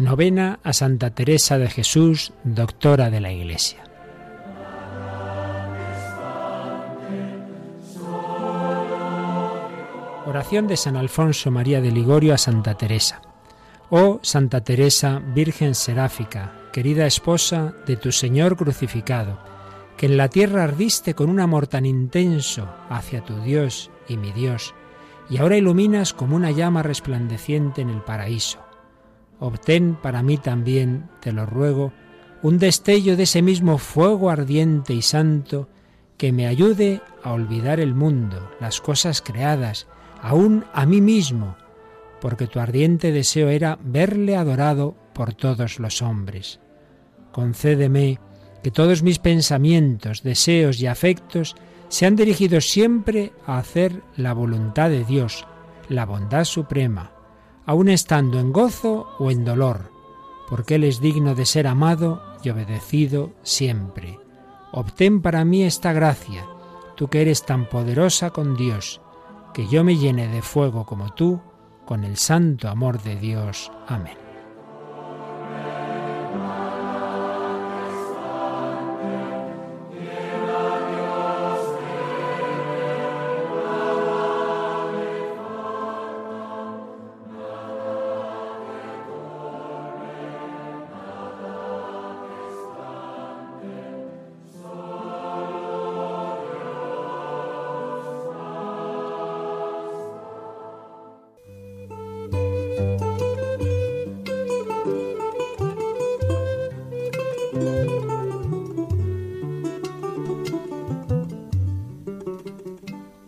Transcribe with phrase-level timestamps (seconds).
[0.00, 3.84] Novena a Santa Teresa de Jesús, doctora de la Iglesia.
[10.24, 13.20] Oración de San Alfonso María de Ligorio a Santa Teresa.
[13.90, 19.38] Oh Santa Teresa, Virgen Seráfica, querida esposa de tu Señor crucificado,
[19.98, 24.32] que en la tierra ardiste con un amor tan intenso hacia tu Dios y mi
[24.32, 24.72] Dios,
[25.28, 28.69] y ahora iluminas como una llama resplandeciente en el paraíso
[29.40, 31.92] obtén para mí también, te lo ruego,
[32.42, 35.68] un destello de ese mismo fuego ardiente y santo
[36.16, 39.88] que me ayude a olvidar el mundo, las cosas creadas,
[40.22, 41.56] aún a mí mismo,
[42.20, 46.60] porque tu ardiente deseo era verle adorado por todos los hombres.
[47.32, 48.18] Concédeme
[48.62, 51.56] que todos mis pensamientos, deseos y afectos
[51.88, 55.46] sean dirigidos siempre a hacer la voluntad de Dios,
[55.88, 57.12] la bondad suprema,
[57.66, 59.90] aun estando en gozo o en dolor,
[60.48, 64.18] porque Él es digno de ser amado y obedecido siempre.
[64.72, 66.46] Obtén para mí esta gracia,
[66.96, 69.00] tú que eres tan poderosa con Dios,
[69.52, 71.40] que yo me llene de fuego como tú,
[71.84, 73.70] con el santo amor de Dios.
[73.88, 74.29] Amén.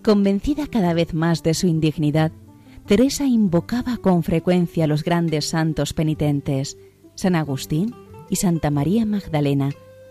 [0.03, 2.33] Convencida cada vez más de su indignidad,
[2.87, 6.77] Teresa invocaba con frecuencia a los grandes santos penitentes,
[7.15, 7.95] San Agustín
[8.29, 9.71] y Santa María Magdalena,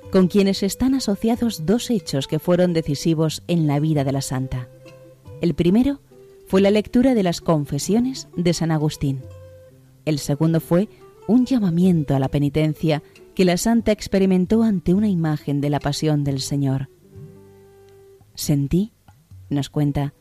[0.09, 4.69] con quienes están asociados dos hechos que fueron decisivos en la vida de la santa.
[5.41, 5.99] El primero
[6.47, 9.21] fue la lectura de las confesiones de San Agustín.
[10.05, 10.87] El segundo fue
[11.27, 13.03] un llamamiento a la penitencia
[13.35, 16.89] que la santa experimentó ante una imagen de la pasión del Señor.
[18.35, 18.93] Sentí
[19.51, 20.13] nos cuenta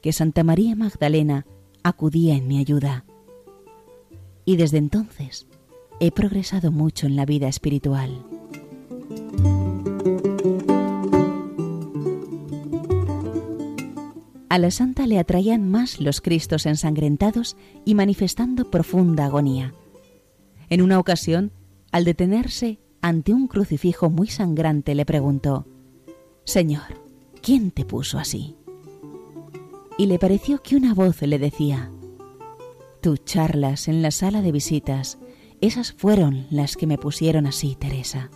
[0.00, 1.46] que Santa María Magdalena
[1.82, 3.04] acudía en mi ayuda.
[4.44, 5.46] Y desde entonces
[6.00, 8.24] he progresado mucho en la vida espiritual.
[14.48, 17.56] A la santa le atraían más los Cristos ensangrentados
[17.86, 19.72] y manifestando profunda agonía.
[20.68, 21.52] En una ocasión,
[21.90, 25.66] al detenerse ante un crucifijo muy sangrante, le preguntó,
[26.44, 27.01] Señor,
[27.42, 28.56] ¿quién te puso así?
[29.98, 31.90] Y le pareció que una voz le decía,
[33.00, 35.18] Tus charlas en la sala de visitas,
[35.60, 38.30] esas fueron las que me pusieron así, Teresa.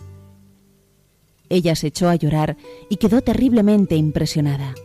[1.49, 2.57] Ella se echó a llorar
[2.89, 4.75] y quedó terriblemente impresionada.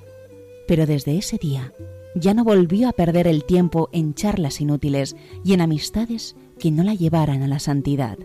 [0.69, 1.73] Pero desde ese día
[2.15, 6.85] ya no volvió a perder el tiempo en charlas inútiles y en amistades que no
[6.85, 8.19] la llevaran a la santidad.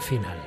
[0.00, 0.38] Final.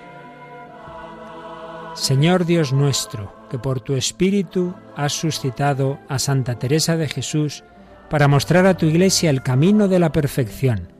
[1.95, 7.63] Señor Dios nuestro, que por tu Espíritu has suscitado a Santa Teresa de Jesús
[8.09, 10.93] para mostrar a tu Iglesia el camino de la perfección,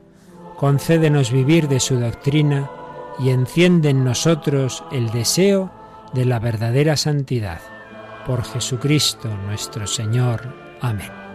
[0.56, 2.70] concédenos vivir de su doctrina
[3.18, 5.70] y enciende en nosotros el deseo
[6.12, 7.60] de la verdadera santidad.
[8.26, 10.54] Por Jesucristo nuestro Señor.
[10.80, 11.27] Amén.